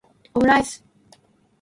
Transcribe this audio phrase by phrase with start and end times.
[0.35, 0.77] omuraisu